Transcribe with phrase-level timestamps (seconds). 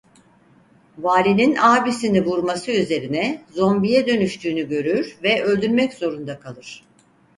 [0.97, 6.83] Vali'nin abisini vurması üzerine zombiye dönüştüğünü görür ve öldürmek zorunda kalır.